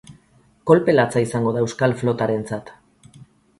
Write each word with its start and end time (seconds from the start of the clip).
Kolpe 0.71 0.95
latza 0.95 1.23
izango 1.27 1.53
da 1.59 1.63
euskal 1.67 1.95
flotarentzat. 2.01 2.75